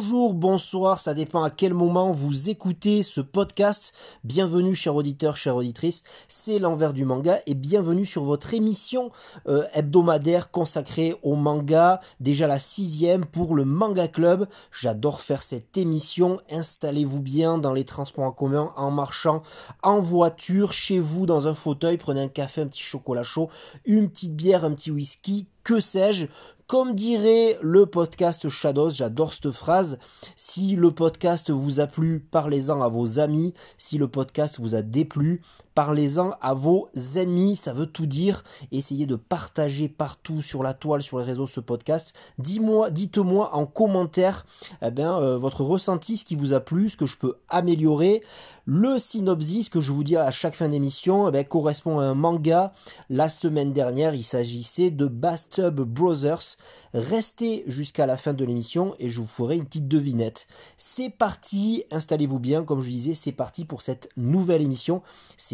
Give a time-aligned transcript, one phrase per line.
[0.00, 3.92] Bonjour, bonsoir, ça dépend à quel moment vous écoutez ce podcast.
[4.24, 9.12] Bienvenue, cher auditeur, chère auditrice, c'est l'envers du manga et bienvenue sur votre émission
[9.46, 14.48] euh, hebdomadaire consacrée au manga, déjà la sixième pour le Manga Club.
[14.72, 16.40] J'adore faire cette émission.
[16.50, 19.42] Installez-vous bien dans les transports en commun, en marchant,
[19.82, 23.50] en voiture, chez vous, dans un fauteuil, prenez un café, un petit chocolat chaud,
[23.84, 26.26] une petite bière, un petit whisky, que sais-je.
[26.70, 29.98] Comme dirait le podcast Shadows, j'adore cette phrase,
[30.36, 34.82] si le podcast vous a plu, parlez-en à vos amis, si le podcast vous a
[34.82, 35.42] déplu,
[35.74, 38.42] parlez-en à vos ennemis, ça veut tout dire.
[38.72, 42.14] Essayez de partager partout sur la toile, sur les réseaux ce podcast.
[42.38, 44.46] Dis-moi, dites-moi en commentaire
[44.82, 48.22] eh bien, euh, votre ressenti, ce qui vous a plu, ce que je peux améliorer.
[48.66, 52.72] Le synopsis que je vous dis à chaque fin d'émission eh correspond à un manga.
[53.08, 56.56] La semaine dernière, il s'agissait de Bastub Brothers.
[56.94, 60.46] Restez jusqu'à la fin de l'émission et je vous ferai une petite devinette.
[60.76, 65.02] C'est parti, installez-vous bien, comme je disais, c'est parti pour cette nouvelle émission.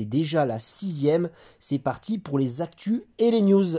[0.08, 1.28] Déjà la sixième.
[1.58, 3.78] C'est parti pour les actus et les news.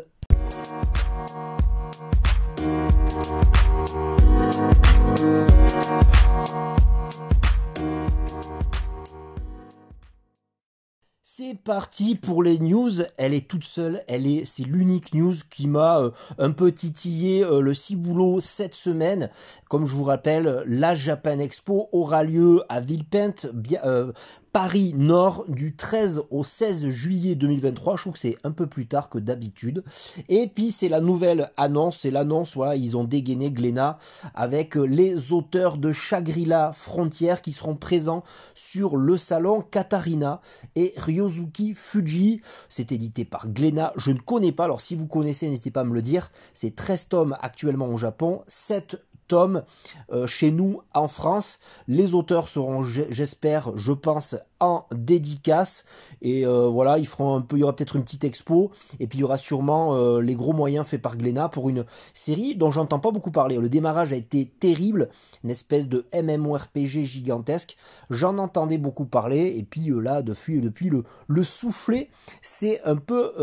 [11.39, 12.89] C'est parti pour les news.
[13.17, 14.01] Elle est toute seule.
[14.07, 18.73] Elle est, c'est l'unique news qui m'a euh, un peu titillé euh, le ciboulot cette
[18.73, 19.29] semaine.
[19.69, 23.51] Comme je vous rappelle, la Japan Expo aura lieu à Villepinte,
[23.85, 24.11] euh,
[24.57, 27.95] Paris Nord du 13 au 16 juillet 2023.
[27.95, 29.83] Je trouve que c'est un peu plus tard que d'habitude.
[30.29, 33.99] Et puis c'est la nouvelle annonce, c'est l'annonce, voilà, ils ont dégainé Glénat
[34.33, 38.23] avec les auteurs de Shagrila Frontière qui seront présents
[38.55, 40.41] sur le salon Katarina
[40.75, 42.41] et Ryozuki Fuji.
[42.67, 43.93] C'est édité par Glénat.
[43.95, 46.29] Je ne connais pas, alors si vous connaissez, n'hésitez pas à me le dire.
[46.53, 49.63] C'est 13 tomes actuellement au Japon, 7 tomes
[50.11, 51.59] euh, chez nous en France.
[51.87, 55.83] Les auteurs seront, j'espère, je pense, en dédicace.
[56.21, 58.71] Et euh, voilà ils feront un peu il y aura peut-être une petite expo.
[58.99, 61.85] Et puis il y aura sûrement euh, les gros moyens faits par Glénat pour une
[62.13, 63.57] série dont j'entends pas beaucoup parler.
[63.57, 65.09] Le démarrage a été terrible.
[65.43, 67.77] Une espèce de MMORPG gigantesque.
[68.09, 69.55] J'en entendais beaucoup parler.
[69.57, 72.09] Et puis là depuis depuis le le soufflet
[72.41, 73.33] c'est un peu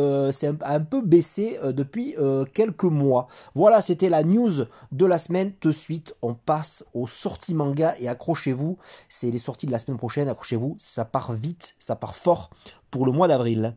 [1.02, 2.16] baissé depuis
[2.52, 3.28] quelques mois.
[3.54, 8.78] Voilà c'était la news de la semaine suite on passe aux sorties manga et accrochez-vous
[9.10, 12.50] c'est les sorties de la semaine prochaine accrochez-vous ça part vite, ça part fort
[12.90, 13.74] pour le mois d'avril.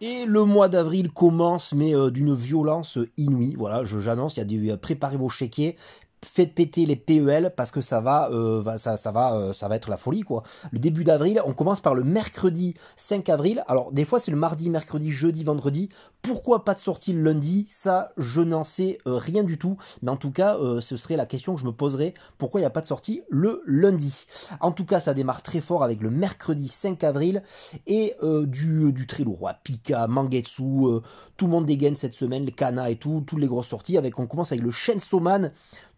[0.00, 3.54] Et le mois d'avril commence, mais euh, d'une violence inouïe.
[3.56, 5.76] Voilà, j'annonce, il y a des, euh, préparez vos chéquiers,
[6.24, 10.22] faites péter les PEL parce que ça va, euh, euh, ça va être la folie
[10.22, 10.42] quoi.
[10.72, 13.64] Le début d'avril, on commence par le mercredi 5 avril.
[13.68, 15.88] Alors des fois c'est le mardi, mercredi, jeudi, vendredi.
[16.22, 17.66] Pourquoi pas de sortie le lundi?
[17.68, 19.76] Ça, je n'en sais euh, rien du tout.
[20.02, 22.14] Mais en tout cas, ce serait la question que je me poserais.
[22.38, 24.26] Pourquoi il n'y a pas de sortie le lundi?
[24.60, 27.42] En tout cas, ça démarre très fort avec le mercredi 5 avril
[27.86, 29.50] et du, du très lourd.
[29.62, 30.62] Pika, Mangetsu,
[31.36, 33.98] tout le monde dégaine cette semaine, les Kana et tout, toutes les grosses sorties.
[33.98, 35.52] Avec on commence avec le Chainsaw Man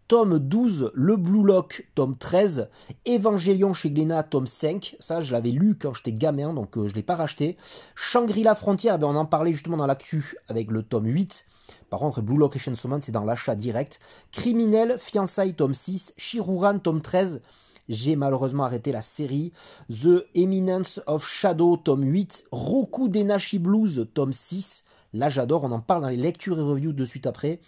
[0.07, 2.69] tome 12, Le Blue Lock, tome 13,
[3.05, 6.93] Évangélion chez Glénat, tome 5, ça je l'avais lu quand j'étais gamin, donc euh, je
[6.93, 7.57] ne l'ai pas racheté.
[7.95, 11.45] Shangri-La Frontière, ben, on en parlait justement dans l'actu avec le tome 8.
[11.89, 13.99] Par contre, Blue Lock et Chainsaw c'est dans l'achat direct.
[14.31, 17.41] Criminel, Fiançailles, tome 6, Shiruran, tome 13,
[17.89, 19.51] j'ai malheureusement arrêté la série.
[19.89, 22.45] The Eminence of Shadow, tome 8.
[22.51, 24.85] Roku Denashi Blues, tome 6.
[25.13, 27.59] Là, j'adore, on en parle dans les lectures et reviews de suite après.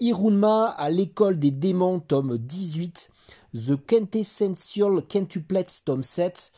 [0.00, 3.10] Irunma à l'école des démons, tome 18.
[3.54, 6.50] The Quintessential Quintuplets, tome 7.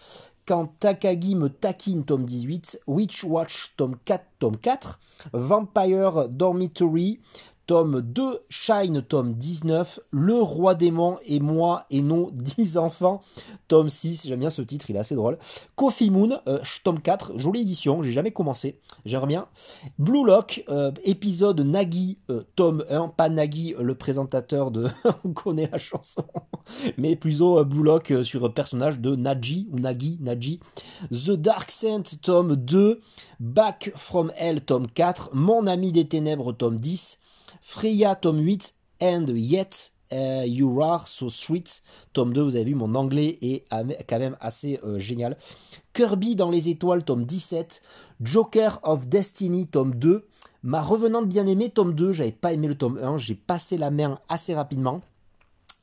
[0.46, 2.80] Quand Takagi me taquine, tome 18.
[2.86, 4.98] Witch Watch, tome 4, tome 4.
[5.34, 7.20] Vampire Dormitory,
[7.66, 13.20] tome 2, Shine, tome 19, Le Roi Démon et moi et nos 10 enfants,
[13.68, 15.36] tome 6, j'aime bien ce titre, il est assez drôle.
[15.74, 19.48] Coffee Moon, euh, tome 4, jolie édition, j'ai jamais commencé, j'aimerais bien.
[19.98, 24.88] Blue Lock, euh, épisode Nagi, euh, tome 1, pas Nagi, le présentateur de...
[25.24, 26.24] On connaît la chanson,
[26.98, 30.60] mais plutôt Blue Lock sur personnage de Naji, ou Nagi, Naji.
[31.10, 33.00] The Dark Saint, tome 2,
[33.40, 37.18] Back from Hell, tome 4, Mon ami des ténèbres, tome 10,
[37.60, 41.82] Freya, tome 8, and Yet uh, You Are So Sweet,
[42.12, 43.64] tome 2, vous avez vu, mon anglais est
[44.08, 45.36] quand même assez euh, génial.
[45.92, 47.80] Kirby dans les étoiles, tome 17.
[48.20, 50.26] Joker of Destiny, tome 2.
[50.62, 52.12] Ma revenante bien-aimée, tome 2.
[52.12, 55.00] J'avais pas aimé le tome 1, j'ai passé la main assez rapidement.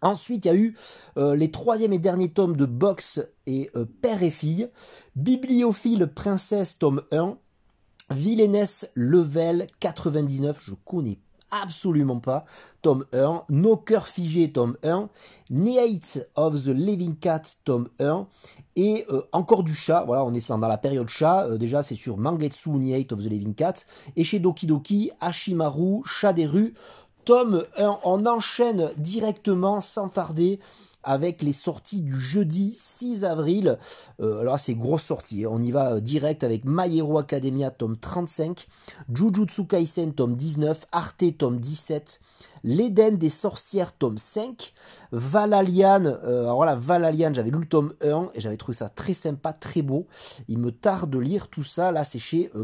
[0.01, 0.75] Ensuite, il y a eu
[1.17, 4.69] euh, les troisième et derniers tomes de Box et euh, Père et Fille,
[5.15, 7.37] Bibliophile Princesse tome 1,
[8.09, 11.19] Villainess Level 99, je connais
[11.61, 12.45] absolument pas,
[12.81, 15.09] tome 1, Nos cœurs figés, tome 1,
[15.51, 18.27] Night of the Living Cat, tome 1,
[18.75, 22.17] et euh, encore du chat, voilà, on est dans la période chat, déjà c'est sur
[22.17, 23.73] Mangetsu Night of the Living Cat,
[24.15, 26.73] et chez Doki Doki, Hashimaru, Chat des rues,
[27.25, 30.59] Tome 1, on enchaîne directement sans tarder
[31.03, 33.77] avec les sorties du jeudi 6 avril.
[34.21, 35.49] Euh, alors c'est grosse sortie, hein.
[35.51, 38.67] on y va euh, direct avec My Academia tome 35,
[39.13, 42.19] Jujutsu Kaisen tome 19, Arte tome 17,
[42.63, 44.73] L'Éden des sorcières tome 5,
[45.11, 49.13] Valalian, euh, alors voilà Valalian j'avais lu le tome 1 et j'avais trouvé ça très
[49.13, 50.07] sympa, très beau.
[50.47, 52.63] Il me tarde de lire tout ça, là c'est chez euh,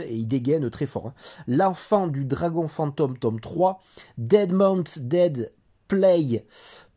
[0.00, 1.08] et il dégaine très fort.
[1.08, 1.14] Hein.
[1.46, 3.80] L'enfant du dragon fantôme tome 3,
[4.18, 5.52] Dead Mount Dead
[5.88, 6.44] Play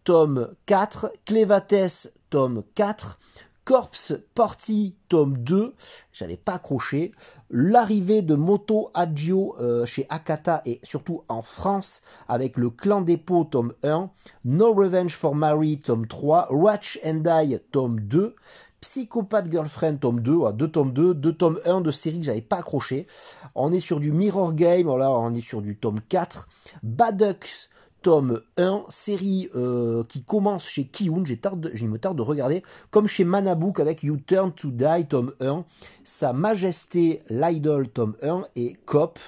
[0.04, 3.20] tome 4, Clévates, tome 4,
[3.64, 5.76] Corpse Party tome 2,
[6.12, 7.12] j'avais pas accroché.
[7.52, 13.46] L'arrivée de Moto Agio euh, chez Akata et surtout en France avec le Clan Pots
[13.46, 14.10] tome 1,
[14.46, 18.36] No Revenge for Mary tome 3, Watch and Die tome 2,
[18.82, 22.58] Psychopath Girlfriend tome 2, 2 tomes 2, 2 tomes 1 de série que j'avais pas
[22.58, 23.06] accroché.
[23.54, 26.50] On est sur du Mirror Game, on est sur du tome 4,
[26.82, 27.70] Badux
[28.02, 33.24] tome 1, série euh, qui commence chez Kiun, j'ai me tarde de regarder, comme chez
[33.24, 35.66] Manabook avec You Turn to Die, tome 1,
[36.04, 39.20] Sa Majesté l'Idol, tome 1, et Cop,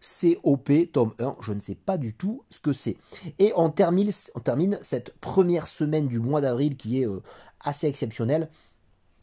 [0.00, 2.96] COP, tome 1, je ne sais pas du tout ce que c'est.
[3.38, 7.22] Et on termine, on termine cette première semaine du mois d'avril qui est euh,
[7.60, 8.48] assez exceptionnelle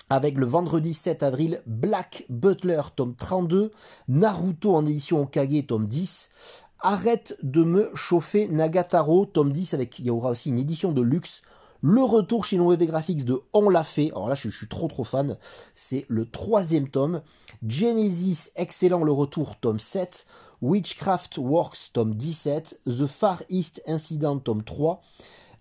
[0.09, 3.71] avec le vendredi 7 avril Black Butler tome 32,
[4.07, 6.29] Naruto en édition Okage tome 10,
[6.85, 10.99] Arrête de me chauffer Nagataro, tome 10, avec, il y aura aussi une édition de
[10.99, 11.41] luxe.
[11.81, 14.11] Le retour chez Noévé Graphics de On l'a fait.
[14.11, 15.37] Alors là, je, suis trop trop fan.
[15.75, 17.21] C'est le troisième tome.
[17.65, 20.25] Genesis, excellent le retour, tome 7.
[20.61, 22.81] Witchcraft Works, tome 17.
[22.85, 25.01] The Far East Incident, tome 3.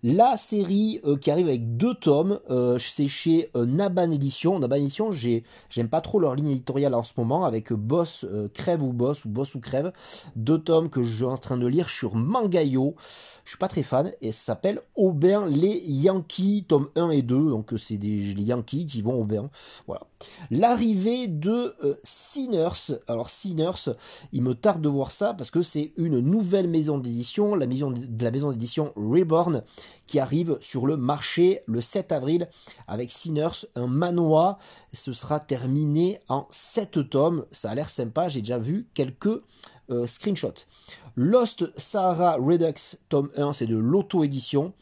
[0.05, 4.59] La série euh, qui arrive avec deux tomes, euh, c'est chez euh, Naban Edition.
[4.59, 8.91] Naban Edition, j'aime pas trop leur ligne éditoriale en ce moment, avec Boss, Crève ou
[8.91, 9.93] Boss, ou Boss ou Crève.
[10.35, 12.95] Deux tomes que je suis en train de lire sur Mangayo.
[13.45, 17.49] Je suis pas très fan, et ça s'appelle Aubin les Yankees, tome 1 et 2.
[17.49, 19.49] Donc c'est des les Yankees qui vont au Aubin.
[19.87, 20.01] Voilà.
[20.51, 22.99] L'arrivée de Sinners.
[23.07, 23.93] Alors Sinners,
[24.33, 27.93] il me tarde de voir ça parce que c'est une nouvelle maison d'édition, la maison
[28.19, 29.63] la maison d'édition Reborn
[30.05, 32.47] qui arrive sur le marché le 7 avril
[32.87, 34.57] avec Sinners, un manoir.
[34.91, 37.45] Ce sera terminé en 7 tomes.
[37.51, 39.41] Ça a l'air sympa, j'ai déjà vu quelques
[39.89, 40.65] euh, screenshots.
[41.15, 44.73] Lost Sahara Redux, tome 1, c'est de l'auto-édition.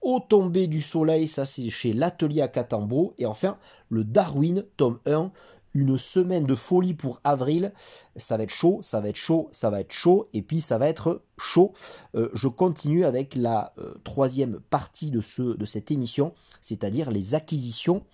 [0.00, 3.14] Au tomber du soleil, ça c'est chez l'atelier à Catambo.
[3.18, 3.56] Et enfin,
[3.88, 5.30] le Darwin, tome 1,
[5.74, 7.72] une semaine de folie pour avril.
[8.16, 10.78] Ça va être chaud, ça va être chaud, ça va être chaud, et puis ça
[10.78, 11.72] va être chaud.
[12.14, 17.34] Euh, je continue avec la euh, troisième partie de, ce, de cette émission, c'est-à-dire les
[17.34, 18.04] acquisitions.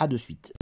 [0.00, 0.52] À de suite.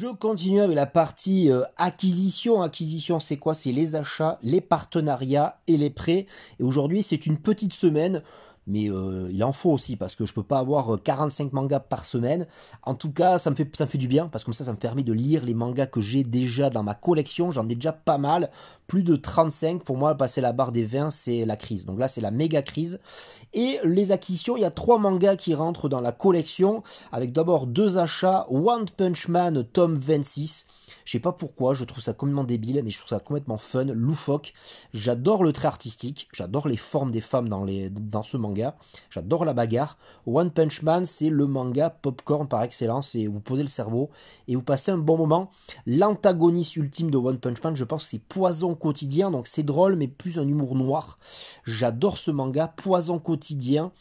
[0.00, 2.62] Je continue avec la partie euh, acquisition.
[2.62, 3.52] Acquisition, c'est quoi?
[3.52, 6.26] C'est les achats, les partenariats et les prêts.
[6.58, 8.22] Et aujourd'hui, c'est une petite semaine
[8.70, 11.80] mais euh, il en faut aussi parce que je peux pas avoir 45 euh, mangas
[11.80, 12.46] par semaine.
[12.84, 14.64] En tout cas, ça me fait ça me fait du bien parce que comme ça
[14.64, 17.74] ça me permet de lire les mangas que j'ai déjà dans ma collection, j'en ai
[17.74, 18.50] déjà pas mal,
[18.86, 21.84] plus de 35 pour moi passer la barre des 20, c'est la crise.
[21.84, 22.98] Donc là, c'est la méga crise.
[23.52, 27.66] Et les acquisitions, il y a trois mangas qui rentrent dans la collection avec d'abord
[27.66, 28.46] deux achats.
[28.50, 30.66] One Punch Man tome 26
[31.10, 33.86] je sais pas pourquoi, je trouve ça complètement débile, mais je trouve ça complètement fun,
[33.86, 34.52] loufoque.
[34.92, 38.59] J'adore le trait artistique, j'adore les formes des femmes dans, les, dans ce manga,
[39.10, 39.98] j'adore la bagarre.
[40.26, 44.10] One Punch Man, c'est le manga popcorn par excellence, et vous posez le cerveau
[44.48, 45.50] et vous passez un bon moment.
[45.86, 49.96] L'antagoniste ultime de One Punch Man, je pense que c'est Poison quotidien, donc c'est drôle,
[49.96, 51.18] mais plus un humour noir.
[51.64, 53.92] J'adore ce manga, Poison quotidien.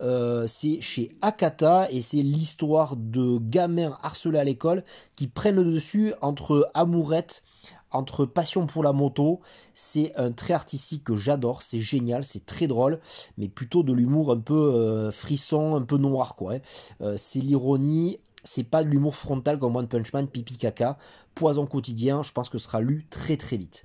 [0.00, 4.84] Euh, c'est chez Akata et c'est l'histoire de gamins harcelés à l'école
[5.16, 7.42] qui prennent le dessus entre amourette,
[7.90, 9.40] entre passion pour la moto.
[9.74, 13.00] C'est un trait artistique que j'adore, c'est génial, c'est très drôle,
[13.36, 16.36] mais plutôt de l'humour un peu euh, frisson, un peu noir.
[16.40, 16.58] Hein.
[17.00, 18.18] Euh, c'est l'ironie.
[18.44, 20.96] C'est pas de l'humour frontal comme One Punch Man, pipi caca,
[21.34, 23.84] poison quotidien, je pense que ce sera lu très très vite.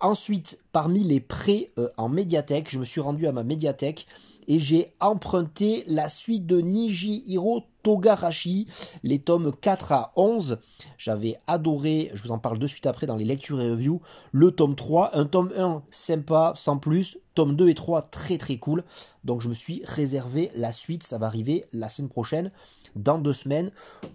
[0.00, 4.06] Ensuite, parmi les prêts en médiathèque, je me suis rendu à ma médiathèque
[4.46, 8.66] et j'ai emprunté la suite de Niji Hiro Togarashi,
[9.02, 10.58] les tomes 4 à 11.
[10.96, 14.00] J'avais adoré, je vous en parle de suite après dans les lectures et reviews,
[14.32, 18.56] le tome 3, un tome 1 sympa, sans plus, tome 2 et 3 très très
[18.56, 18.84] cool.
[19.24, 22.50] Donc je me suis réservé la suite, ça va arriver la semaine prochaine,
[22.96, 23.70] dans deux semaines,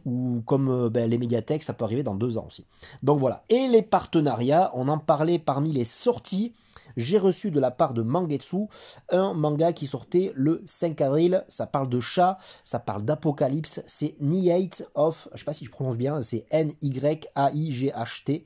[0.06, 2.66] ou comme euh, ben, les médiathèques, ça peut arriver dans deux ans aussi.
[3.02, 3.44] Donc voilà.
[3.50, 6.54] Et les partenariats, on en parlait parmi les sorties
[6.98, 8.68] j'ai reçu de la part de Mangetsu
[9.10, 11.44] un manga qui sortait le 5 avril.
[11.48, 13.53] Ça parle de chat, ça parle d'apocalypse.
[13.86, 18.46] C'est Night of, je sais pas si je prononce bien, c'est N-Y-A-I-G-H-T.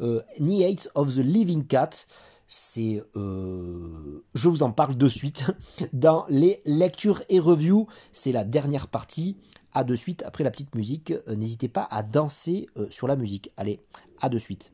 [0.00, 0.22] Euh,
[0.94, 1.90] of the Living Cat.
[2.48, 5.46] C'est, euh, je vous en parle de suite
[5.92, 7.86] dans les lectures et reviews.
[8.12, 9.36] C'est la dernière partie.
[9.72, 11.10] À de suite après la petite musique.
[11.10, 13.52] Euh, n'hésitez pas à danser sur la musique.
[13.56, 13.80] Allez,
[14.20, 14.72] à de suite.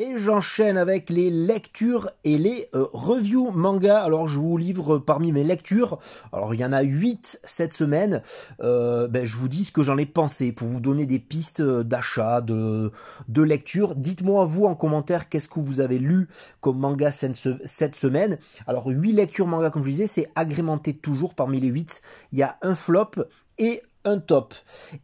[0.00, 4.00] Et j'enchaîne avec les lectures et les euh, reviews manga.
[4.00, 5.98] Alors je vous livre parmi mes lectures.
[6.32, 8.22] Alors il y en a 8 cette semaine.
[8.62, 11.60] Euh, ben, je vous dis ce que j'en ai pensé pour vous donner des pistes
[11.60, 12.92] d'achat, de,
[13.26, 13.96] de lecture.
[13.96, 16.28] Dites-moi vous en commentaire qu'est-ce que vous avez lu
[16.60, 18.38] comme manga cette semaine.
[18.68, 22.02] Alors 8 lectures manga comme je disais, c'est agrémenté toujours parmi les 8.
[22.30, 23.10] Il y a un flop
[23.58, 24.54] et un top.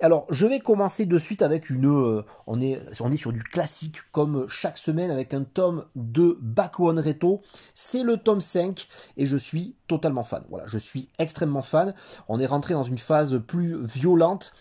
[0.00, 1.86] Alors, je vais commencer de suite avec une.
[1.86, 6.38] Euh, on, est, on est sur du classique, comme chaque semaine, avec un tome de
[6.40, 7.42] Back One Reto.
[7.74, 10.42] C'est le tome 5 et je suis totalement fan.
[10.50, 11.94] Voilà, je suis extrêmement fan.
[12.28, 14.52] On est rentré dans une phase plus violente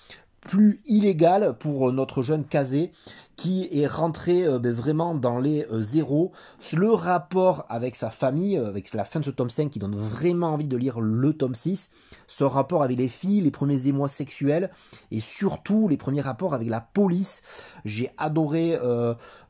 [0.41, 2.91] plus illégal pour notre jeune Kazé
[3.35, 6.31] qui est rentré euh, ben, vraiment dans les euh, zéros.
[6.73, 10.53] Le rapport avec sa famille, avec la fin de ce tome 5 qui donne vraiment
[10.53, 11.89] envie de lire le tome 6,
[12.27, 14.69] ce rapport avec les filles, les premiers émois sexuels
[15.11, 17.41] et surtout les premiers rapports avec la police.
[17.85, 18.77] J'ai adoré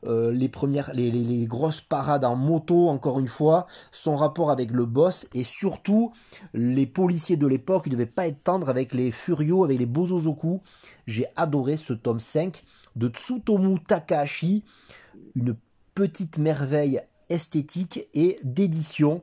[0.04, 5.28] les premières, les, grosses parades en moto, encore une fois, son rapport avec le boss
[5.34, 6.12] et surtout
[6.52, 9.86] les policiers de l'époque qui ne devaient pas être tendres avec les furios, avec les
[9.86, 10.60] bozozoku.
[11.06, 12.62] J'ai adoré ce tome 5
[12.96, 14.64] de Tsutomu Takahashi,
[15.34, 15.56] une
[15.94, 19.22] petite merveille esthétique et d'édition.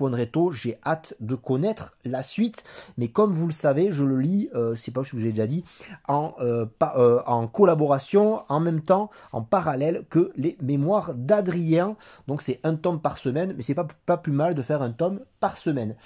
[0.00, 2.64] One Reto, j'ai hâte de connaître la suite,
[2.96, 5.46] mais comme vous le savez, je le lis, euh, c'est pas ce que j'ai déjà
[5.46, 5.64] dit,
[6.08, 6.66] en, euh,
[6.96, 11.96] euh, en collaboration, en même temps, en parallèle que les mémoires d'Adrien.
[12.28, 14.90] Donc c'est un tome par semaine, mais c'est pas, pas plus mal de faire un
[14.90, 15.96] tome par semaine.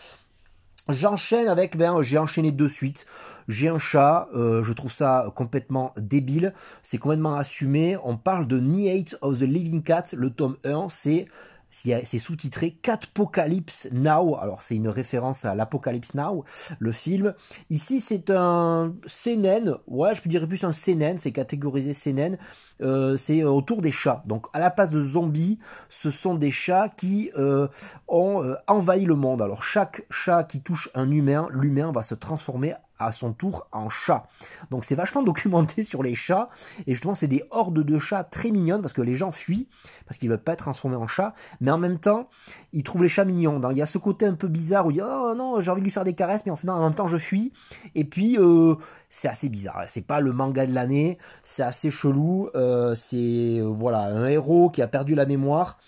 [0.88, 3.04] J'enchaîne avec, ben, j'ai enchaîné de suite.
[3.46, 6.54] J'ai un chat, euh, je trouve ça complètement débile.
[6.82, 7.98] C'est complètement assumé.
[8.04, 10.88] On parle de Night of the Living Cat, le tome 1.
[10.88, 11.26] C'est
[11.70, 14.36] c'est sous-titré Catpocalypse Now.
[14.40, 16.44] Alors c'est une référence à l'Apocalypse Now,
[16.78, 17.34] le film.
[17.68, 22.38] Ici c'est un CNN, ouais je peux dire plus un CNN, c'est catégorisé CNN.
[22.80, 24.22] Euh, c'est autour des chats.
[24.26, 25.58] Donc à la place de zombies,
[25.88, 27.68] ce sont des chats qui euh,
[28.06, 29.42] ont euh, envahi le monde.
[29.42, 33.88] Alors chaque chat qui touche un humain, l'humain va se transformer à son tour en
[33.88, 34.26] chat.
[34.70, 36.48] Donc c'est vachement documenté sur les chats,
[36.86, 39.68] et justement c'est des hordes de chats très mignonnes, parce que les gens fuient,
[40.06, 42.28] parce qu'ils veulent pas être transformés en chat, mais en même temps,
[42.72, 43.60] ils trouvent les chats mignons.
[43.70, 45.80] Il y a ce côté un peu bizarre où il dit oh non, j'ai envie
[45.80, 47.52] de lui faire des caresses, mais en, même temps je fuis,
[47.94, 48.74] et puis euh,
[49.10, 49.84] c'est assez bizarre.
[49.88, 54.70] C'est pas le manga de l'année, c'est assez chelou, euh, c'est euh, voilà un héros
[54.70, 55.78] qui a perdu la mémoire,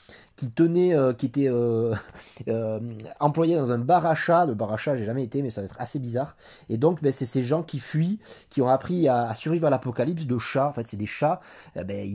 [0.41, 1.95] qui tenait, euh, qui était euh,
[2.49, 2.81] euh,
[3.21, 4.47] employé dans un bar à chat.
[4.47, 6.35] Le bar à chat, j'ai jamais été, mais ça va être assez bizarre.
[6.71, 8.19] Et donc, ben, c'est ces gens qui fuient,
[8.49, 10.69] qui ont appris à, survivre à l'apocalypse de chats.
[10.69, 11.43] En fait, c'est des chats.
[11.77, 12.09] Eh ben,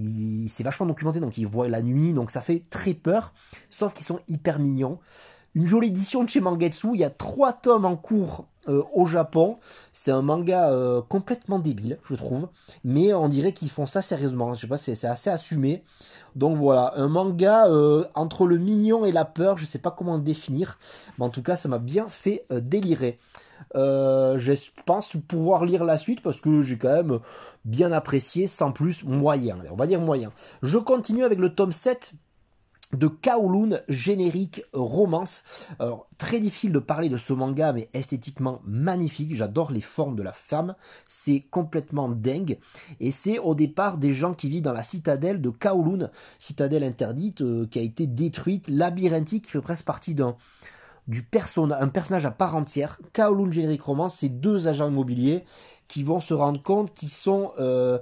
[0.50, 3.32] c'est vachement documenté, donc ils voient la nuit, donc ça fait très peur.
[3.70, 4.98] Sauf qu'ils sont hyper mignons.
[5.56, 6.90] Une jolie édition de chez Mangetsu.
[6.94, 9.58] Il y a trois tomes en cours euh, au Japon.
[9.94, 12.50] C'est un manga euh, complètement débile, je trouve.
[12.84, 14.54] Mais on dirait qu'ils font ça sérieusement.
[14.54, 15.82] Je sais pas, c'est assez assumé.
[16.36, 19.58] Donc voilà, un manga euh, entre le mignon et la peur.
[19.58, 20.78] Je sais pas comment définir.
[21.18, 23.18] Mais en tout cas, ça m'a bien fait délirer.
[23.74, 27.20] je pense pouvoir lire la suite parce que j'ai quand même
[27.64, 29.58] bien apprécié, sans plus, moyen.
[29.72, 30.34] On va dire moyen.
[30.62, 32.16] Je continue avec le tome 7
[32.96, 35.44] de Kowloon générique romance.
[35.80, 39.36] Alors, très difficile de parler de ce manga, mais esthétiquement magnifique.
[39.36, 40.76] J'adore les formes de la femme.
[41.08, 42.58] C'est complètement dingue.
[43.00, 46.10] Et c'est au départ des gens qui vivent dans la citadelle de Kowloon,
[46.40, 50.36] citadelle interdite, euh, qui a été détruite, labyrinthique, qui fait presque partie d'un
[51.08, 53.00] du personnage, un personnage à part entière.
[53.14, 55.44] Kowloon Generic Romance, c'est deux agents immobiliers
[55.88, 58.00] qui vont se rendre compte qu'ils sont euh,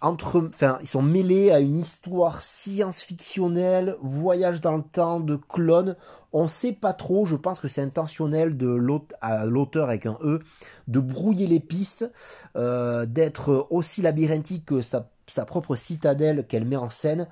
[0.00, 5.96] entre, enfin, ils sont mêlés à une histoire science-fictionnelle, voyage dans le temps, de clones.
[6.32, 7.24] On sait pas trop.
[7.24, 10.40] Je pense que c'est intentionnel de l'auteur avec un E
[10.88, 12.10] de brouiller les pistes,
[12.56, 17.26] euh, d'être aussi labyrinthique que sa, sa propre citadelle qu'elle met en scène.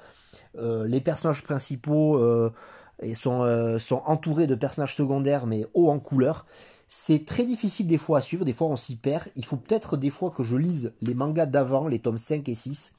[0.55, 2.19] les personnages principaux
[3.15, 6.47] sont, sont entourés de personnages secondaires mais hauts en couleur.
[6.89, 9.25] C'est très difficile des fois à suivre, des fois on s'y perd.
[9.37, 12.55] Il faut peut-être des fois que je lise les mangas d'avant, les tomes 5 et
[12.55, 12.93] 6.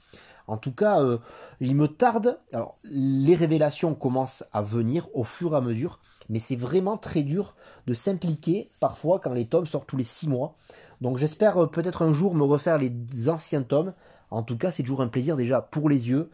[0.49, 1.17] En tout cas, euh,
[1.59, 2.39] il me tarde.
[2.53, 7.21] Alors, les révélations commencent à venir au fur et à mesure, mais c'est vraiment très
[7.21, 10.55] dur de s'impliquer parfois quand les tomes sortent tous les 6 mois.
[11.01, 13.93] Donc, j'espère euh, peut-être un jour me refaire les anciens tomes.
[14.31, 16.29] En tout cas, c'est toujours un plaisir déjà pour les yeux.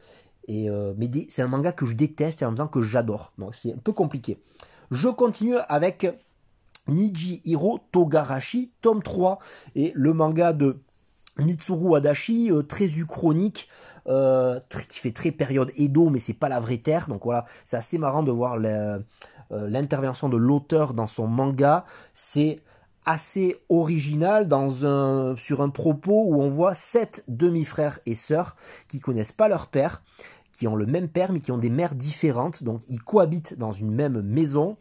[0.50, 3.34] Euh, mais c'est un manga que je déteste et en même temps que j'adore.
[3.38, 4.40] Donc, c'est un peu compliqué.
[4.92, 6.08] Je continue avec
[6.88, 9.40] Niji Hiro Togarashi, tome 3,
[9.75, 10.78] et le manga de
[11.38, 13.68] Mitsuru Adachi, euh, très uchronique,
[14.08, 17.08] euh, qui fait très période Edo, mais c'est pas la vraie terre.
[17.08, 18.58] Donc voilà, c'est assez marrant de voir
[19.50, 21.86] l'intervention de l'auteur dans son manga.
[22.14, 22.62] C'est
[23.06, 28.56] assez original dans un, sur un propos où on voit sept demi-frères et sœurs
[28.88, 30.02] qui connaissent pas leur père,
[30.52, 32.64] qui ont le même père mais qui ont des mères différentes.
[32.64, 34.78] Donc ils cohabitent dans une même maison.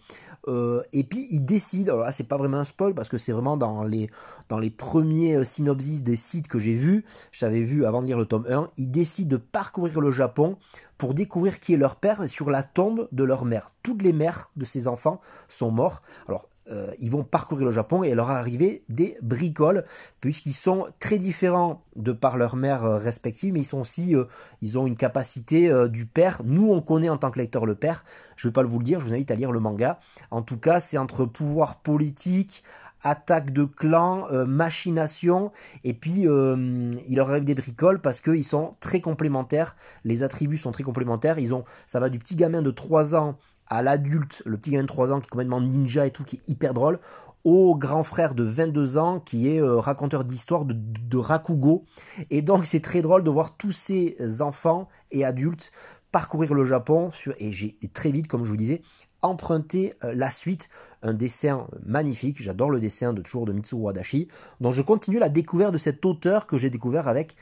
[0.47, 3.33] Euh, et puis il décide, alors là c'est pas vraiment un spoil parce que c'est
[3.33, 4.11] vraiment dans les,
[4.51, 8.19] dans les premiers euh, synopsis des sites que j'ai vus, j'avais vu avant de lire
[8.19, 10.59] le tome 1, il décide de parcourir le Japon
[10.99, 13.71] pour découvrir qui est leur père sur la tombe de leur mère.
[13.83, 16.03] Toutes les mères de ses enfants sont morts.
[16.29, 19.85] Alors euh, ils vont parcourir le Japon et leur arriver des bricoles,
[20.21, 24.25] puisqu'ils sont très différents de par leur mère euh, respective, mais ils sont aussi, euh,
[24.63, 26.41] ils ont une capacité du père.
[26.45, 28.05] Nous, on connaît en tant que lecteur le père.
[28.37, 29.99] Je ne vais pas vous le dire, je vous invite à lire le manga.
[30.31, 32.65] En tout cas, c'est entre pouvoir politique,
[33.03, 35.53] attaque de clan, machination,
[35.85, 39.77] et puis il leur arrive des bricoles parce qu'ils sont très complémentaires.
[40.05, 41.39] Les attributs sont très complémentaires.
[41.39, 44.83] Ils ont, ça va du petit gamin de 3 ans à l'adulte, le petit gamin
[44.83, 46.99] de 3 ans qui est complètement ninja et tout, qui est hyper drôle,
[47.45, 51.85] au grand frère de 22 ans qui est euh, raconteur d'histoire de, Rakugo.
[52.31, 55.71] Et donc c'est très drôle de voir tous ces enfants et adultes
[56.11, 58.83] parcourir le Japon sur, et j'ai très vite, comme je vous disais,
[59.23, 60.69] emprunté euh, la suite,
[61.03, 64.29] un dessin magnifique, j'adore le dessin de toujours de Mitsuru Adachi,
[64.61, 67.37] donc je continue la découverte de cet auteur que j'ai découvert avec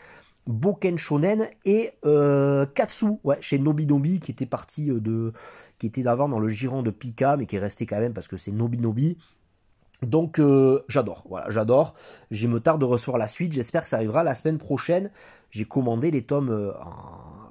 [0.47, 5.33] Boken Shonen et euh, Katsu, ouais, chez Nobi qui était parti euh, de,
[5.79, 8.29] qui était d'avant dans le giron de Pika, mais qui est resté quand même parce
[8.29, 9.19] que c'est Nobi Nobi.
[10.03, 11.95] Donc euh, j'adore, voilà, j'adore.
[12.33, 13.53] J'ai me tarde de recevoir la suite.
[13.53, 15.13] J'espère que ça arrivera la semaine prochaine.
[15.51, 16.75] J'ai commandé les tomes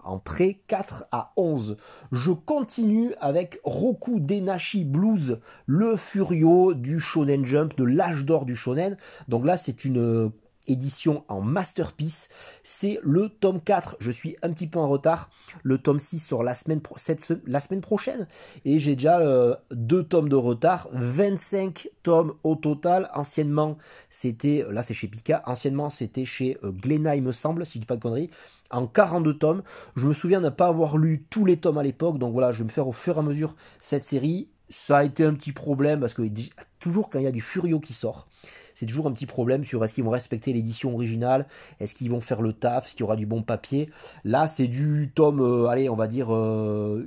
[0.04, 1.77] en, prêt 4 à 11.
[2.12, 8.58] Je continue avec Roku Denashi Blues, le furio du Shonen Jump, de l'âge d'or du
[8.58, 8.97] Shonen.
[9.30, 10.32] Donc là, c'est une
[10.71, 12.29] édition en masterpiece.
[12.63, 13.97] C'est le tome 4.
[13.99, 15.29] Je suis un petit peu en retard.
[15.63, 16.81] Le tome 6 sort la semaine,
[17.81, 18.27] prochaine.
[18.65, 20.88] Et j'ai déjà euh, deux tomes de retard.
[20.93, 23.10] 25 tomes au total.
[23.13, 23.77] Anciennement,
[24.10, 25.43] c'était, là c'est chez Pika.
[25.45, 26.71] Anciennement, c'était chez euh,
[27.15, 28.29] il me semble, si je dis pas de conneries.
[28.69, 29.63] En 42 tomes.
[29.95, 32.17] Je me souviens ne pas avoir lu tous les tomes à l'époque.
[32.17, 34.49] Donc voilà, je vais me faire au fur et à mesure cette série.
[34.69, 36.23] Ça a été un petit problème parce que
[36.79, 38.27] toujours quand il y a du Furio qui sort,
[38.82, 41.46] c'est toujours un petit problème sur est-ce qu'ils vont respecter l'édition originale,
[41.80, 43.91] est-ce qu'ils vont faire le taf, est-ce qu'il y aura du bon papier.
[44.24, 47.06] Là, c'est du tome, euh, allez, on va dire euh,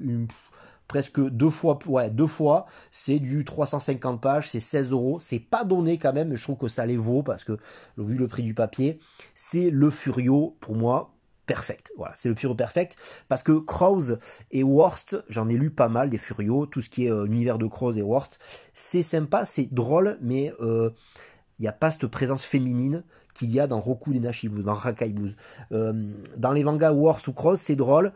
[0.87, 5.65] presque deux fois, ouais, deux fois, c'est du 350 pages, c'est 16 euros, c'est pas
[5.65, 7.59] donné quand même, mais je trouve que ça les vaut parce que,
[7.99, 9.01] vu le prix du papier,
[9.35, 11.11] c'est le Furio, pour moi,
[11.45, 11.93] perfect.
[11.97, 12.97] Voilà, c'est le Furio perfect.
[13.27, 14.13] Parce que Crows
[14.53, 17.59] et Worst, j'en ai lu pas mal des Furio, tout ce qui est euh, l'univers
[17.59, 18.39] de Crows et Worst,
[18.73, 20.53] c'est sympa, c'est drôle, mais
[21.59, 24.75] il n'y a pas cette présence féminine qu'il y a dans Roku Denashi Blues, dans
[24.75, 25.15] Rakai.
[25.73, 28.13] Euh, dans les mangas Wars ou Cross, c'est drôle,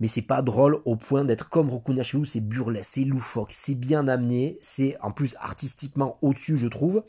[0.00, 3.52] mais c'est pas drôle au point d'être comme Roku Denashi Blues, c'est burlesque, c'est loufoque,
[3.52, 7.02] c'est bien amené, c'est en plus artistiquement au-dessus, je trouve.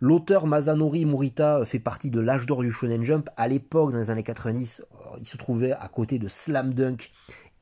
[0.00, 3.28] L'auteur Masanori Morita fait partie de l'âge d'or du Shonen Jump.
[3.36, 4.84] À l'époque, dans les années 90,
[5.18, 7.10] il se trouvait à côté de Slam Dunk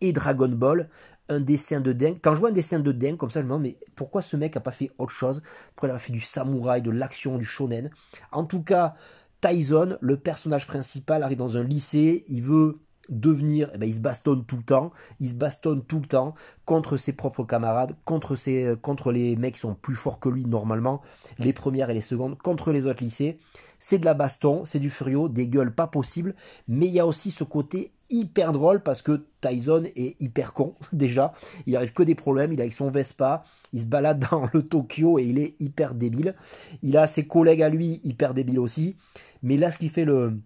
[0.01, 0.89] et Dragon Ball
[1.29, 2.19] un dessin de dingue.
[2.23, 4.37] Quand je vois un dessin de dingue comme ça, je me demande mais pourquoi ce
[4.37, 5.43] mec a pas fait autre chose?
[5.75, 7.91] Pourquoi il a fait du samouraï, de l'action, du shonen?
[8.33, 8.95] En tout cas,
[9.41, 14.01] Tyson, le personnage principal, arrive dans un lycée, il veut devenir, eh ben, il se
[14.01, 18.37] bastonne tout le temps, il se bastonne tout le temps contre ses propres camarades, contre,
[18.37, 21.03] ses, contre les mecs qui sont plus forts que lui normalement,
[21.39, 23.39] les premières et les secondes, contre les autres lycées.
[23.79, 26.35] C'est de la baston, c'est du furio, des gueules pas possibles,
[26.69, 30.75] mais il y a aussi ce côté hyper drôle parce que Tyson est hyper con
[30.93, 31.33] déjà,
[31.67, 34.63] il arrive que des problèmes, il est avec son Vespa, il se balade dans le
[34.63, 36.35] Tokyo et il est hyper débile.
[36.83, 38.97] Il a ses collègues à lui hyper débiles aussi,
[39.43, 40.39] mais là ce qui fait le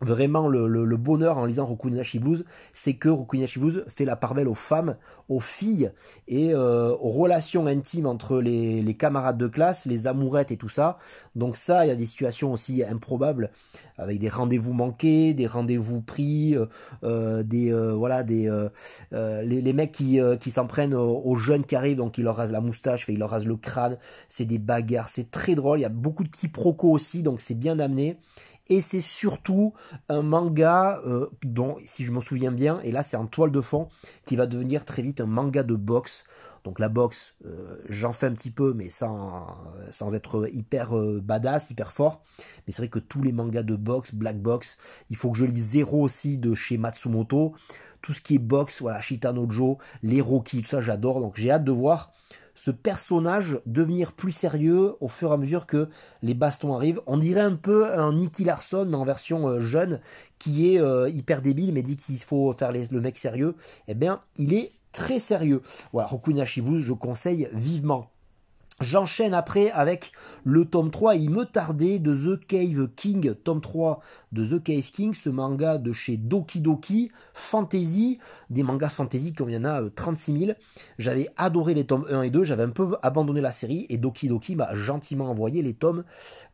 [0.00, 4.48] vraiment le, bonheur en lisant Rokunashi Blues, c'est que Rokunashi Blues fait la part belle
[4.48, 4.96] aux femmes,
[5.28, 5.90] aux filles
[6.28, 10.98] et euh, aux relations intimes entre les, camarades de classe, les amourettes et tout ça.
[11.34, 13.50] Donc ça, il y a des situations aussi improbables
[13.96, 16.66] avec des rendez-vous manqués, des rendez-vous pris, euh,
[17.04, 18.50] euh, des voilà des
[19.12, 22.60] les, mecs qui, qui s'en prennent aux, jeunes qui arrivent, donc ils leur rasent la
[22.60, 23.98] moustache, ils leur rasent le crâne.
[24.28, 25.78] C'est des bagarres, c'est très drôle.
[25.78, 28.18] Il y a beaucoup de quiproquos aussi, donc c'est bien amené
[28.68, 29.72] et c'est surtout
[30.08, 33.60] un manga euh, dont, si je m'en souviens bien, et là c'est en toile de
[33.60, 33.88] fond,
[34.24, 36.24] qui va devenir très vite un manga de boxe.
[36.64, 39.46] Donc la boxe, euh, j'en fais un petit peu, mais sans,
[39.90, 42.22] sans être hyper euh, badass, hyper fort.
[42.66, 44.76] Mais c'est vrai que tous les mangas de boxe, black box,
[45.08, 47.54] il faut que je lise zéro aussi de chez Matsumoto.
[48.02, 51.20] Tout ce qui est boxe, voilà, Shitanojo, les Rocky, tout ça j'adore.
[51.20, 52.12] Donc j'ai hâte de voir
[52.58, 55.88] ce personnage devenir plus sérieux au fur et à mesure que
[56.22, 57.00] les bastons arrivent.
[57.06, 60.00] On dirait un peu un Nicky Larson, mais en version euh, jeune,
[60.40, 63.54] qui est euh, hyper débile, mais dit qu'il faut faire le mec sérieux.
[63.86, 65.62] Eh bien, il est très sérieux.
[65.92, 68.10] Voilà, je conseille vivement.
[68.80, 70.12] J'enchaîne après avec
[70.44, 73.98] le tome 3, il me tardait de The Cave King, tome 3
[74.30, 79.50] de The Cave King, ce manga de chez Doki Doki, fantasy, des mangas fantasy comme
[79.50, 80.52] il y en a 36 euh, 000.
[80.98, 84.28] J'avais adoré les tomes 1 et 2, j'avais un peu abandonné la série et Doki
[84.28, 86.04] Doki m'a gentiment envoyé les tomes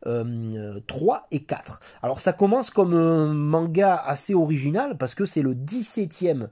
[0.01, 0.81] 3 euh,
[1.29, 1.79] et 4.
[2.01, 6.47] Alors ça commence comme un manga assez original parce que c'est le 17e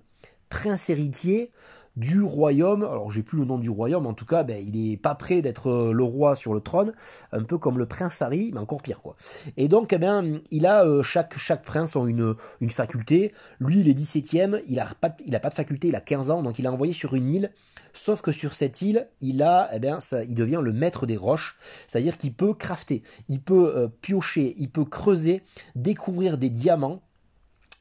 [0.50, 1.52] prince héritier
[1.96, 2.84] du royaume.
[2.84, 5.42] Alors j'ai plus le nom du royaume, en tout cas, ben, il est pas prêt
[5.42, 6.94] d'être euh, le roi sur le trône,
[7.32, 9.16] un peu comme le prince Harry, mais encore pire quoi.
[9.58, 13.32] Et donc, eh bien, il a euh, chaque chaque prince a une une faculté.
[13.60, 16.60] Lui, il est 17e, il a pas pas de faculté, il a 15 ans, donc
[16.60, 17.52] il est envoyé sur une île.
[17.94, 21.16] Sauf que sur cette île, il a, eh bien, ça, il devient le maître des
[21.16, 25.44] roches, c'est-à-dire qu'il peut crafter, il peut euh, piocher, il peut creuser,
[25.76, 27.04] découvrir des diamants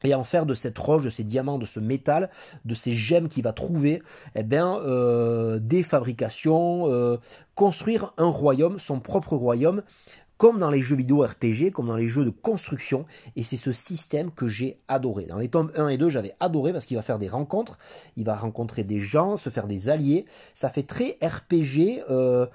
[0.03, 2.29] et en faire de cette roche, de ces diamants, de ce métal,
[2.65, 4.01] de ces gemmes qu'il va trouver,
[4.35, 7.17] eh bien, euh, des fabrications, euh,
[7.55, 9.83] construire un royaume, son propre royaume,
[10.37, 13.71] comme dans les jeux vidéo RPG, comme dans les jeux de construction, et c'est ce
[13.71, 15.25] système que j'ai adoré.
[15.25, 17.77] Dans les tomes 1 et 2, j'avais adoré parce qu'il va faire des rencontres,
[18.17, 22.47] il va rencontrer des gens, se faire des alliés, ça fait très RPG, euh,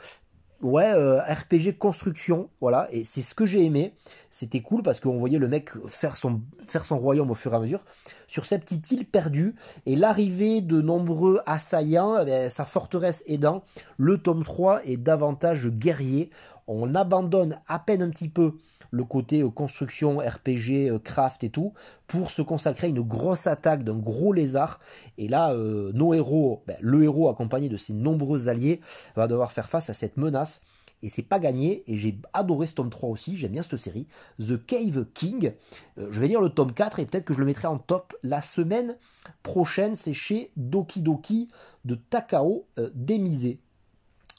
[0.63, 3.95] ouais, euh, RPG construction, voilà, et c'est ce que j'ai aimé.
[4.31, 7.57] C'était cool parce qu'on voyait le mec faire son, faire son royaume au fur et
[7.57, 7.85] à mesure
[8.27, 9.55] sur cette petite île perdue
[9.87, 13.65] et l'arrivée de nombreux assaillants, eh sa forteresse aidant,
[13.97, 16.31] le tome 3 est davantage guerrier.
[16.67, 18.53] On abandonne à peine un petit peu
[18.91, 21.73] le côté euh, construction, RPG, euh, craft et tout,
[22.07, 24.81] pour se consacrer à une grosse attaque d'un gros lézard.
[25.17, 28.81] Et là, euh, nos héros, ben, le héros accompagné de ses nombreux alliés,
[29.17, 30.63] va devoir faire face à cette menace.
[31.01, 34.09] Et c'est pas gagné, et j'ai adoré ce tome 3 aussi, j'aime bien cette série.
[34.41, 35.53] The Cave King.
[35.97, 38.43] je vais lire le tome 4 et peut-être que je le mettrai en top la
[38.43, 38.97] semaine
[39.45, 39.95] prochaine.
[39.95, 41.51] C'est chez Doki Doki
[41.85, 43.59] de Takao Demise.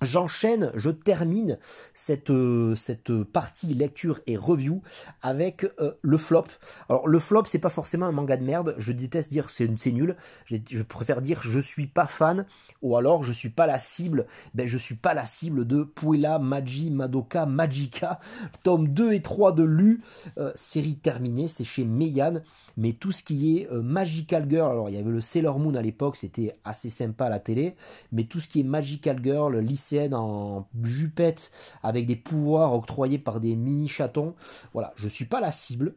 [0.02, 1.60] J'enchaîne, je termine
[1.94, 4.82] cette, euh, cette partie lecture et review
[5.22, 6.46] avec euh, le flop.
[6.88, 8.76] Alors le flop, c'est pas forcément un manga de merde.
[8.78, 10.16] Je déteste dire c'est c'est nul.
[10.46, 12.46] Je, préfère dire je suis pas fan
[12.82, 14.26] ou alors je suis pas la cible.
[14.54, 18.22] Ben je suis pas la cible de Puella, Magi, Madoka, Magica,
[18.64, 20.02] tome 2 et 3 de Lu,
[20.38, 21.50] euh, série terminée.
[21.50, 22.42] C'est chez Meian
[22.78, 25.82] mais tout ce qui est Magical Girl, alors il y avait le Sailor Moon à
[25.82, 27.76] l'époque, c'était assez sympa à la télé,
[28.14, 29.60] mais tout ce qui est Magical Girl,
[29.90, 31.52] lycéenne en jupette
[31.84, 34.36] avec des pouvoirs octroyés par des mini chatons,
[34.74, 35.96] voilà, je suis pas la cible,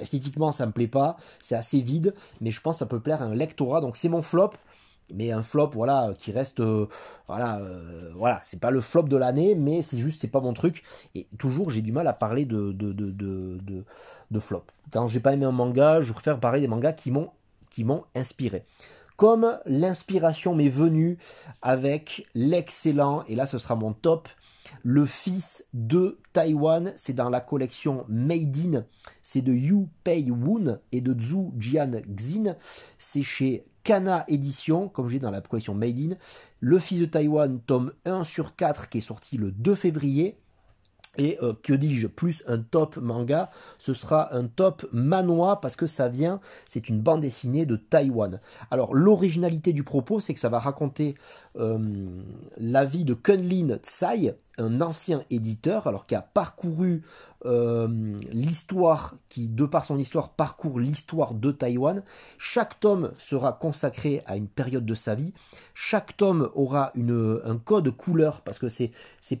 [0.00, 3.22] esthétiquement ça me plaît pas, c'est assez vide, mais je pense que ça peut plaire
[3.22, 4.52] à un lectorat, donc c'est mon flop
[5.14, 6.86] mais un flop voilà qui reste euh,
[7.28, 8.42] voilà euh, voilà.
[8.44, 10.82] C'est pas le flop de l'année mais c'est juste c'est pas mon truc.
[11.14, 13.84] Et toujours j'ai du mal à parler de de, de, de,
[14.30, 14.64] de flop.
[14.92, 17.30] Quand j'ai pas aimé un manga je préfère parler des mangas qui m'ont
[17.70, 18.66] qui m'ont inspiré
[19.18, 21.18] comme l'inspiration m'est venue
[21.60, 24.28] avec l'excellent et là ce sera mon top
[24.84, 28.84] le fils de Taïwan, c'est dans la collection Made in,
[29.22, 32.54] c'est de Yu Pei Woon et de Zhu Jian Xin,
[32.96, 36.16] c'est chez Kana Édition, comme j'ai dans la collection Made in,
[36.60, 40.38] Le Fils de Taïwan, tome 1 sur 4, qui est sorti le 2 février.
[41.16, 45.86] Et euh, que dis-je, plus un top manga, ce sera un top manois parce que
[45.86, 48.40] ça vient, c'est une bande dessinée de Taïwan.
[48.70, 51.14] Alors l'originalité du propos, c'est que ça va raconter
[51.56, 51.78] euh,
[52.58, 57.02] la vie de Kunlin Tsai, un ancien éditeur, alors qui a parcouru
[57.46, 62.02] euh, l'histoire, qui de par son histoire parcourt l'histoire de Taïwan.
[62.36, 65.32] Chaque tome sera consacré à une période de sa vie.
[65.72, 68.90] Chaque tome aura une, un code couleur parce que c'est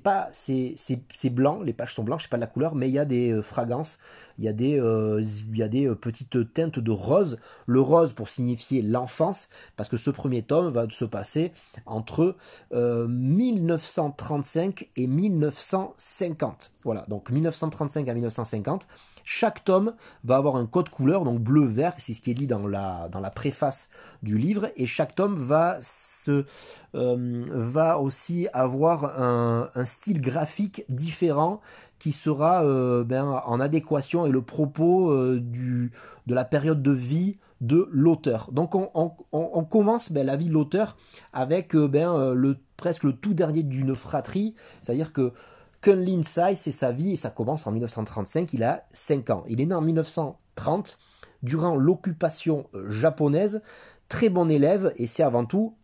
[0.02, 2.94] pas c'est c'est blanc, les pages sont blanches, c'est pas de la couleur, mais il
[2.94, 3.98] y a des euh, fragrances,
[4.38, 7.38] il y a des euh, il y a des petites teintes de rose.
[7.66, 11.52] Le rose pour signifier l'enfance, parce que ce premier tome va se passer
[11.86, 12.36] entre
[12.72, 16.72] 1935 et 1950.
[16.84, 18.88] Voilà, donc 1935 à 1950.
[19.30, 19.92] Chaque tome
[20.24, 23.20] va avoir un code couleur, donc bleu-vert, c'est ce qui est dit dans la, dans
[23.20, 23.90] la préface
[24.22, 26.46] du livre, et chaque tome va, se,
[26.94, 31.60] euh, va aussi avoir un, style graphique différent
[31.98, 35.92] qui sera euh, ben, en adéquation avec le propos euh, du,
[36.26, 38.48] de la période de vie de l'auteur.
[38.50, 40.96] Donc on, commence ben, la vie de l'auteur
[41.34, 45.34] avec ben, le presque le tout dernier d'une fratrie, c'est-à-dire que
[45.80, 49.44] Kunlin Sai, c'est sa vie et ça commence en 1935, il a 5 ans.
[49.48, 50.98] Il est né en 1930,
[51.42, 53.62] durant l'occupation euh, japonaise,
[54.08, 55.74] très bon élève et c'est avant tout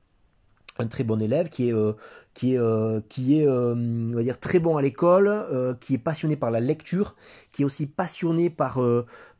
[0.78, 1.92] un très bon élève qui est, euh,
[2.32, 6.34] qui est, euh, qui est on va dire, très bon à l'école, qui est passionné
[6.34, 7.14] par la lecture,
[7.52, 8.80] qui est aussi passionné par,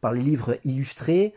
[0.00, 1.34] par les livres illustrés,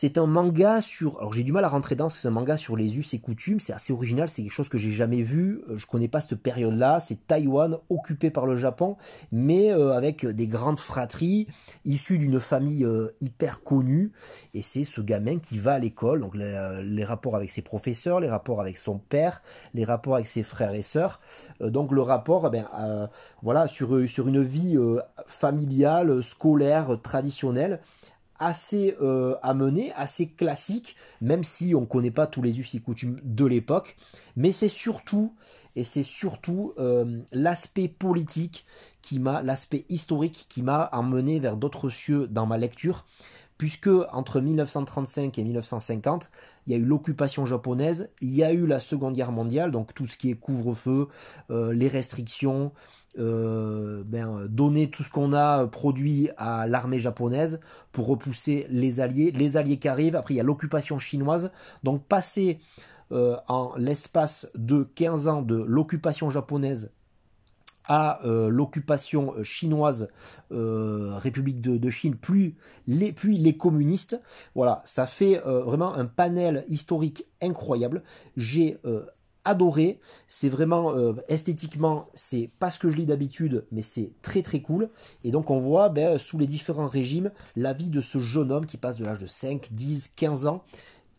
[0.00, 1.18] c'est un manga sur.
[1.18, 3.58] Alors j'ai du mal à rentrer dans, c'est un manga sur les us et coutumes.
[3.58, 5.60] C'est assez original, c'est quelque chose que j'ai jamais vu.
[5.68, 7.00] Euh, je connais pas cette période-là.
[7.00, 8.96] C'est Taïwan occupé par le Japon,
[9.32, 11.48] mais euh, avec des grandes fratries,
[11.84, 14.12] issues d'une famille euh, hyper connue.
[14.54, 16.20] Et c'est ce gamin qui va à l'école.
[16.20, 19.42] Donc les, rapports avec ses professeurs, les rapports avec son père,
[19.74, 21.20] les rapports avec ses frères et sœurs.
[21.58, 23.08] donc le rapport, eh ben,
[23.42, 24.76] voilà, sur, sur une vie
[25.26, 27.80] familiale, scolaire, traditionnelle
[28.38, 32.80] assez euh, amené, assez classique, même si on ne connaît pas tous les us et
[32.80, 33.96] coutumes de l'époque.
[34.36, 35.34] Mais c'est surtout,
[35.76, 38.64] et c'est surtout euh, l'aspect politique
[39.02, 43.06] qui m'a, l'aspect historique qui m'a amené vers d'autres cieux dans ma lecture,
[43.58, 46.30] puisque entre 1935 et 1950,
[46.66, 49.94] il y a eu l'occupation japonaise, il y a eu la Seconde Guerre mondiale, donc
[49.94, 51.08] tout ce qui est couvre-feu,
[51.50, 52.72] euh, les restrictions,
[53.18, 57.58] euh, ben, donner tout ce qu'on a produit à l'armée japonaise
[57.90, 61.50] pour repousser les alliés, les alliés qui arrivent, après il y a l'occupation chinoise,
[61.82, 62.58] donc passer
[63.10, 66.90] euh, en l'espace de 15 ans de l'occupation japonaise
[67.88, 70.08] à euh, l'occupation chinoise,
[70.50, 72.54] République de, Chine, puis
[72.86, 74.20] les, puis les communistes.
[74.54, 78.02] Voilà, ça fait vraiment un panel historique incroyable.
[78.36, 78.78] J'ai
[79.48, 79.98] adoré.
[80.28, 84.60] C'est vraiment euh, esthétiquement, c'est pas ce que je lis d'habitude, mais c'est très très
[84.60, 84.90] cool.
[85.24, 88.66] Et donc on voit ben, sous les différents régimes la vie de ce jeune homme
[88.66, 90.62] qui passe de l'âge de 5, 10, 15 ans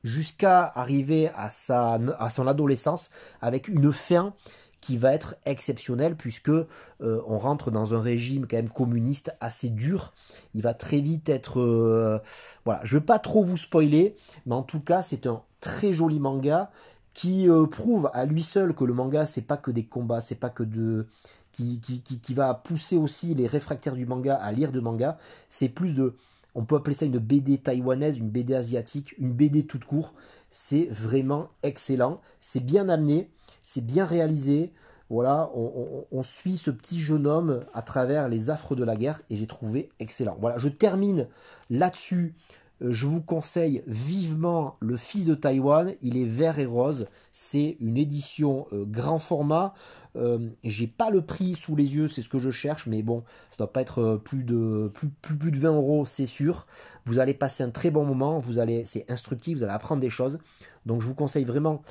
[0.04, 3.10] jusqu'à arriver à, à son adolescence
[3.42, 4.34] avec une fin
[4.82, 6.66] qui va être exceptionnelle puisque euh,
[7.00, 10.14] on rentre dans un régime quand même communiste assez dur.
[10.54, 12.20] Il va très vite être euh,
[12.66, 14.16] voilà, je vais pas trop vous spoiler,
[14.46, 16.72] mais en tout cas, c'est un très joli manga
[17.14, 20.36] qui euh, prouve à lui seul que le manga c'est pas que des combats, c'est
[20.36, 21.08] pas que de
[21.52, 25.18] qui, qui, qui, va pousser aussi les réfractaires du manga à lire de manga,
[25.50, 26.16] c'est plus de
[26.56, 30.14] on peut appeler ça une BD taïwanaise, une BD asiatique, une BD toute court,
[30.52, 33.30] c'est vraiment excellent, c'est bien amené,
[33.62, 34.74] c'est bien réalisé,
[35.10, 39.38] voilà, on, suit ce petit jeune homme à travers les affres de la guerre et
[39.38, 40.38] j'ai trouvé excellent.
[40.40, 41.28] Voilà, je termine
[41.72, 42.36] là-dessus
[42.82, 45.94] je vous conseille vivement Le Fils de Taïwan.
[46.02, 47.08] Il est vert et rose.
[47.32, 49.74] C'est une édition euh, grand format.
[50.16, 53.24] Euh, j'ai pas le prix sous les yeux, c'est ce que je cherche, mais bon,
[53.52, 56.68] ça doit pas être plus de plus, plus, de 20 euros, c'est sûr.
[57.06, 58.40] Vous allez passer un très bon moment.
[58.40, 60.40] Vous allez, c'est instructif, vous allez apprendre des choses.
[60.86, 61.82] Donc je vous conseille vraiment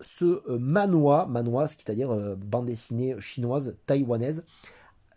[0.00, 4.44] ce manois, manois, c'est-à-dire bande dessinée chinoise taïwanaise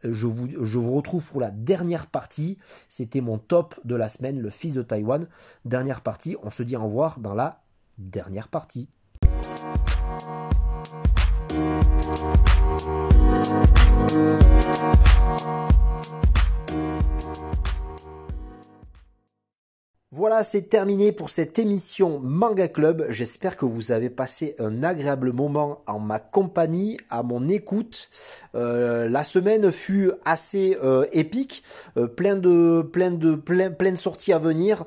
[0.04, 2.58] je vous, retrouve pour la dernière partie.
[2.88, 5.28] C'était mon top de la semaine, le fils de Taïwan.
[5.66, 7.62] Dernière partie, on se dit au revoir dans la
[7.98, 8.90] dernière partie.
[20.12, 23.06] Voilà, c'est terminé pour cette émission Manga Club.
[23.10, 28.10] J'espère que vous avez passé un agréable moment en ma compagnie, à mon écoute.
[28.56, 31.62] Euh, la semaine fut assez euh, épique,
[31.96, 34.84] euh, plein de plein de plein plein de sorties à venir,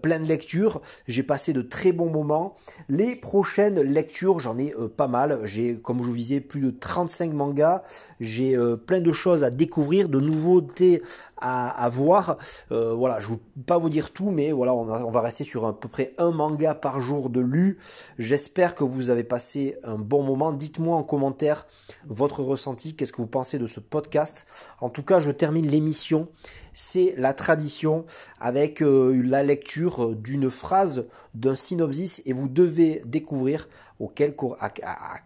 [0.00, 0.80] plein de lectures.
[1.06, 2.54] J'ai passé de très bons moments.
[2.88, 5.40] Les prochaines lectures, j'en ai pas mal.
[5.44, 7.82] J'ai comme je vous disais plus de 35 mangas.
[8.18, 11.02] J'ai plein de choses à découvrir, de nouveautés
[11.44, 12.38] à, voir.
[12.72, 15.66] Euh, voilà, je ne vais pas vous dire tout, mais voilà, on, va rester sur
[15.66, 17.78] à peu près un manga par jour de lu.
[18.18, 20.52] J'espère que vous avez passé un bon moment.
[20.52, 21.66] Dites-moi en commentaire
[22.06, 24.46] votre ressenti, qu'est-ce que vous pensez de ce podcast?
[24.80, 26.28] En tout cas, je termine l'émission.
[26.72, 28.04] C'est la tradition
[28.40, 33.68] avec euh, la lecture d'une phrase, d'un synopsis, et vous devez découvrir
[34.00, 34.70] auquel, à,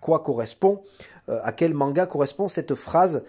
[0.00, 0.82] quoi correspond,
[1.28, 3.22] euh, à quel manga correspond cette phrase.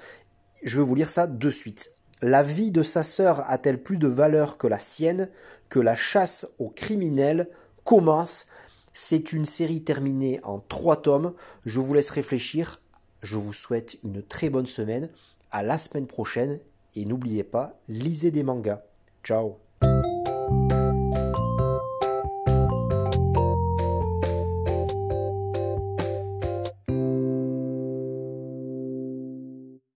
[0.63, 1.93] Je vais vous lire ça de suite.
[2.21, 5.29] La vie de sa sœur a-t-elle plus de valeur que la sienne,
[5.69, 7.49] que la chasse aux criminels?
[7.85, 8.45] Commence
[8.93, 11.33] C'est une série terminée en trois tomes.
[11.65, 12.81] Je vous laisse réfléchir.
[13.21, 15.09] Je vous souhaite une très bonne semaine.
[15.51, 16.59] À la semaine prochaine.
[16.95, 18.81] Et n'oubliez pas, lisez des mangas.
[19.23, 19.68] Ciao